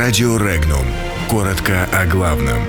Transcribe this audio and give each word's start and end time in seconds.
Радио 0.00 0.36
Регнум. 0.36 0.86
Коротко 1.28 1.88
о 1.92 2.06
главном. 2.06 2.62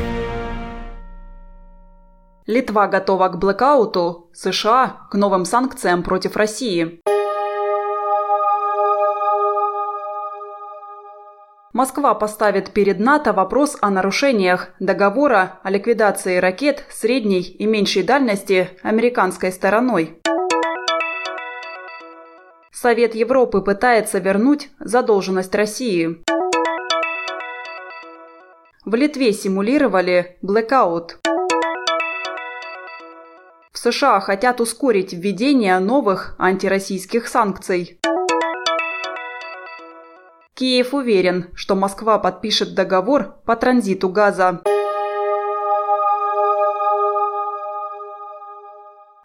Литва 2.47 2.87
готова 2.87 3.27
к 3.29 3.37
блэкауту, 3.37 4.31
США– 4.33 5.01
к 5.11 5.13
новым 5.13 5.45
санкциям 5.45 6.01
против 6.01 6.35
России. 6.35 7.01
Москва 11.71 12.15
поставит 12.15 12.71
перед 12.71 12.97
НАТО 12.97 13.31
вопрос 13.31 13.77
о 13.79 13.91
нарушениях 13.91 14.69
договора 14.79 15.59
о 15.61 15.69
ликвидации 15.69 16.37
ракет 16.37 16.83
средней 16.89 17.41
и 17.41 17.67
меньшей 17.67 18.01
дальности 18.01 18.71
американской 18.81 19.51
стороной. 19.51 20.19
Совет 22.71 23.13
Европы 23.13 23.61
пытается 23.61 24.17
вернуть 24.17 24.71
задолженность 24.79 25.53
России. 25.53 26.23
В 28.89 28.95
Литве 28.95 29.33
симулировали 29.33 30.37
блэкаут. 30.41 31.19
В 33.71 33.77
США 33.77 34.19
хотят 34.19 34.59
ускорить 34.59 35.13
введение 35.13 35.77
новых 35.77 36.33
антироссийских 36.39 37.27
санкций. 37.27 37.99
Киев 40.55 40.95
уверен, 40.95 41.51
что 41.53 41.75
Москва 41.75 42.17
подпишет 42.17 42.73
договор 42.73 43.35
по 43.45 43.55
транзиту 43.55 44.09
газа. 44.09 44.63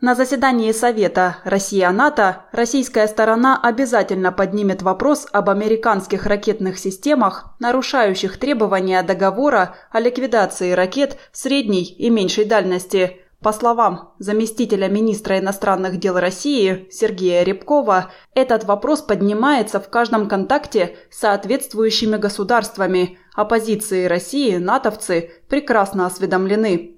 На 0.04 0.14
заседании 0.14 0.70
Совета 0.72 1.38
Россия-НАТО 1.44 2.42
российская 2.52 3.08
сторона 3.08 3.58
обязательно 3.58 4.32
поднимет 4.32 4.82
вопрос 4.82 5.26
об 5.32 5.48
американских 5.48 6.26
ракетных 6.26 6.78
системах, 6.78 7.54
нарушающих 7.58 8.38
требования 8.38 9.02
договора 9.02 9.76
о 9.90 10.00
ликвидации 10.00 10.72
ракет 10.72 11.16
средней 11.32 11.84
и 11.84 12.10
меньшей 12.10 12.44
дальности. 12.44 13.22
По 13.42 13.54
словам 13.54 14.12
заместителя 14.18 14.88
министра 14.88 15.38
иностранных 15.38 15.98
дел 15.98 16.18
России 16.18 16.86
Сергея 16.90 17.42
Рябкова, 17.42 18.12
этот 18.34 18.64
вопрос 18.64 19.00
поднимается 19.00 19.80
в 19.80 19.88
каждом 19.88 20.28
контакте 20.28 20.96
с 21.10 21.20
соответствующими 21.20 22.18
государствами. 22.18 23.16
Оппозиции 23.34 24.04
России 24.04 24.58
натовцы 24.58 25.30
прекрасно 25.48 26.04
осведомлены. 26.04 26.90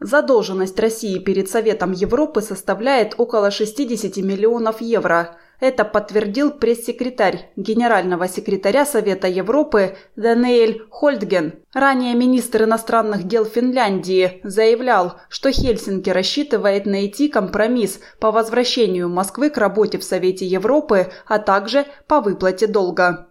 Задолженность 0.00 0.80
России 0.80 1.18
перед 1.18 1.50
Советом 1.50 1.92
Европы 1.92 2.40
составляет 2.40 3.14
около 3.18 3.50
60 3.50 4.16
миллионов 4.16 4.80
евро. 4.80 5.36
Это 5.60 5.84
подтвердил 5.84 6.52
пресс-секретарь 6.52 7.50
генерального 7.54 8.26
секретаря 8.26 8.86
Совета 8.86 9.28
Европы 9.28 9.98
Даниэль 10.16 10.86
Хольдген. 10.90 11.52
Ранее 11.74 12.14
министр 12.14 12.62
иностранных 12.62 13.24
дел 13.24 13.44
Финляндии 13.44 14.40
заявлял, 14.42 15.16
что 15.28 15.52
Хельсинки 15.52 16.08
рассчитывает 16.08 16.86
найти 16.86 17.28
компромисс 17.28 18.00
по 18.20 18.30
возвращению 18.30 19.10
Москвы 19.10 19.50
к 19.50 19.58
работе 19.58 19.98
в 19.98 20.04
Совете 20.04 20.46
Европы, 20.46 21.12
а 21.26 21.38
также 21.38 21.84
по 22.06 22.22
выплате 22.22 22.66
долга. 22.66 23.28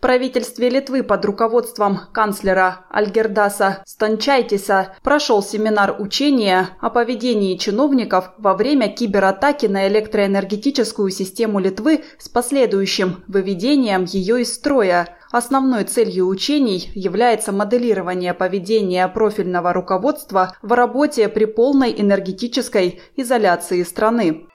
Правительстве 0.00 0.70
Литвы 0.70 1.02
под 1.02 1.26
руководством 1.26 2.00
канцлера 2.12 2.86
Альгердаса 2.88 3.82
Станчайтиса 3.84 4.94
прошел 5.02 5.42
семинар 5.42 5.94
учения 5.98 6.70
о 6.80 6.88
поведении 6.88 7.58
чиновников 7.58 8.30
во 8.38 8.54
время 8.54 8.88
кибератаки 8.88 9.66
на 9.66 9.88
электроэнергетическую 9.88 11.10
систему 11.10 11.58
Литвы 11.58 12.02
с 12.18 12.30
последующим 12.30 13.22
выведением 13.28 14.04
ее 14.04 14.40
из 14.40 14.54
строя. 14.54 15.18
Основной 15.32 15.84
целью 15.84 16.28
учений 16.28 16.90
является 16.94 17.52
моделирование 17.52 18.32
поведения 18.32 19.06
профильного 19.06 19.74
руководства 19.74 20.56
в 20.62 20.72
работе 20.72 21.28
при 21.28 21.44
полной 21.44 21.94
энергетической 21.96 23.02
изоляции 23.16 23.82
страны. 23.82 24.48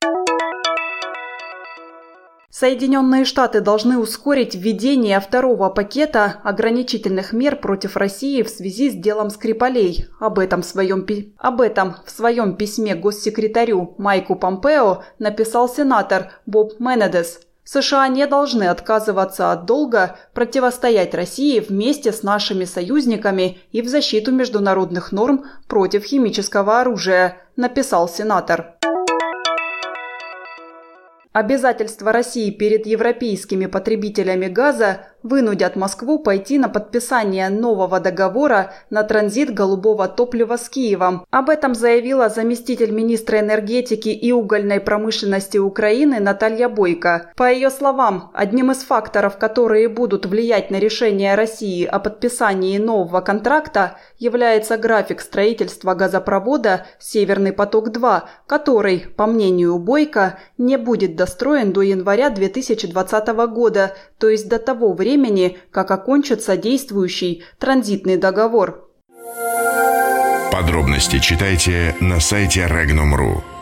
Соединенные 2.58 3.26
Штаты 3.26 3.60
должны 3.60 3.98
ускорить 3.98 4.56
введение 4.56 5.20
второго 5.20 5.68
пакета 5.70 6.40
ограничительных 6.42 7.34
мер 7.34 7.58
против 7.58 7.98
России 7.98 8.44
в 8.44 8.50
связи 8.50 8.90
с 8.90 8.94
делом 8.94 9.30
Скрипалей. 9.30 10.06
Об 10.22 10.40
этом 10.40 10.62
в 10.62 10.66
своем, 10.66 11.06
об 11.38 11.60
этом 11.60 11.98
в 12.06 12.10
своем 12.10 12.56
письме 12.56 12.96
госсекретарю 12.96 13.96
Майку 13.98 14.38
Помпео 14.38 15.04
написал 15.20 15.68
сенатор 15.68 16.32
Боб 16.46 16.80
Менедес. 16.80 17.42
США 17.66 18.08
не 18.08 18.26
должны 18.26 18.70
отказываться 18.70 19.52
от 19.52 19.66
долга 19.66 20.16
противостоять 20.34 21.14
России 21.14 21.60
вместе 21.60 22.14
с 22.14 22.24
нашими 22.24 22.64
союзниками 22.64 23.58
и 23.74 23.82
в 23.82 23.90
защиту 23.90 24.32
международных 24.32 25.12
норм 25.12 25.44
против 25.68 26.06
химического 26.06 26.80
оружия, 26.80 27.36
написал 27.58 28.08
сенатор. 28.08 28.75
Обязательства 31.35 32.13
России 32.13 32.50
перед 32.50 32.85
европейскими 32.85 33.66
потребителями 33.66 34.47
газа 34.47 35.07
вынудят 35.25 35.75
Москву 35.75 36.19
пойти 36.19 36.59
на 36.59 36.69
подписание 36.69 37.50
нового 37.50 38.00
договора 38.00 38.74
на 38.91 39.03
транзит 39.03 39.52
голубого 39.52 40.08
топлива 40.08 40.56
с 40.56 40.69
Киевом. 40.69 41.25
Об 41.31 41.50
этом 41.50 41.74
заявила 41.74 42.30
заместитель 42.30 42.91
министра 42.91 43.40
энергетики 43.40 44.09
и 44.09 44.31
угольной 44.31 44.80
промышленности 44.80 45.58
Украины 45.58 46.19
Наталья 46.19 46.69
Бойко. 46.69 47.31
По 47.36 47.52
ее 47.52 47.72
словам, 47.72 48.30
одним 48.36 48.72
из 48.72 48.84
факторов, 48.84 49.38
которые 49.38 49.90
будут 49.90 50.28
влиять 50.28 50.69
на 50.69 50.75
решение 50.75 51.34
России 51.34 51.86
о 51.86 51.97
подписании 51.97 52.78
нового 52.78 53.22
контракта, 53.22 53.97
является 54.19 54.78
график 54.78 55.22
строительства 55.22 55.96
газопровода 55.96 56.86
«Северный 57.00 57.52
поток-2», 57.52 58.22
который, 58.46 59.07
по 59.18 59.25
мнению 59.25 59.80
Бойко, 59.80 60.38
не 60.59 60.78
будет 60.78 61.16
достроен 61.16 61.74
до 61.74 61.81
января 61.81 62.30
2020 62.30 63.28
года, 63.50 63.96
то 64.19 64.30
есть 64.30 64.47
до 64.47 64.59
того 64.59 64.94
времени, 65.16 65.58
как 65.72 65.92
окончится 65.92 66.58
действующий 66.58 67.44
транзитный 67.59 68.18
договор. 68.18 68.90
Подробности 70.52 71.20
читайте 71.20 71.96
на 72.00 72.20
сайте 72.20 72.62
Regnum.ru. 72.62 73.55